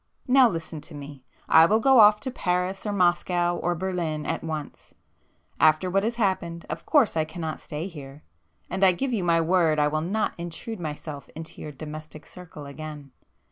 [0.27, 1.23] Now listen to me.
[1.47, 6.65] I will go off to Paris or Moscow or Berlin at once,—after what has happened,
[6.71, 10.79] of course I cannot stay here,—and I give you my word I will not intrude
[10.79, 13.11] myself into your domestic circle again.